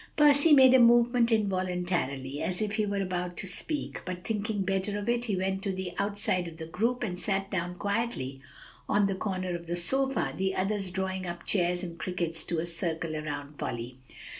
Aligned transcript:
Percy 0.15 0.51
made 0.51 0.73
a 0.73 0.79
movement 0.79 1.31
involuntarily, 1.31 2.41
as 2.41 2.59
if 2.59 2.71
he 2.71 2.87
were 2.87 3.03
about 3.03 3.37
to 3.37 3.45
speak; 3.45 3.99
but 4.03 4.23
thinking 4.25 4.63
better 4.63 4.97
of 4.97 5.07
it, 5.07 5.25
he 5.25 5.35
went 5.35 5.61
to 5.61 5.71
the 5.71 5.93
outside 5.99 6.47
of 6.47 6.57
the 6.57 6.65
group, 6.65 7.03
and 7.03 7.19
sat 7.19 7.51
down 7.51 7.75
quietly 7.75 8.41
on 8.89 9.05
the 9.05 9.13
corner 9.13 9.55
of 9.55 9.67
the 9.67 9.77
sofa, 9.77 10.33
the 10.35 10.55
others 10.55 10.89
drawing 10.89 11.27
up 11.27 11.45
chairs 11.45 11.83
and 11.83 11.99
crickets 11.99 12.43
to 12.43 12.57
a 12.57 12.65
circle 12.65 13.15
around 13.15 13.59
Polly. 13.59 13.99